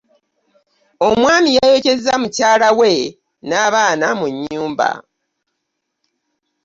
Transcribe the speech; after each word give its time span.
Omwami 1.09 1.49
yayokeza 1.57 2.13
mukyala 2.21 2.69
we 2.79 2.91
na 3.49 3.59
baana 3.73 4.07
mu 4.19 4.25
nnyumba. 4.33 4.89